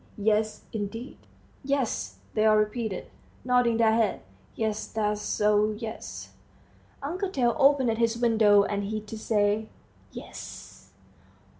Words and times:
Yes, 0.17 0.63
indeed." 0.73 1.19
"Yes," 1.63 2.17
they 2.33 2.43
all 2.47 2.57
repeated, 2.57 3.05
nodding 3.45 3.77
their 3.77 3.93
heads, 3.93 4.23
"yes 4.55 4.87
that's 4.87 5.21
so 5.21 5.73
yes." 5.77 6.31
Uncle 7.03 7.29
Tail 7.29 7.55
opened 7.59 7.95
his 7.99 8.17
window, 8.17 8.63
and 8.63 8.85
he 8.85 8.99
too 8.99 9.17
said, 9.17 9.67
"Yes." 10.11 10.89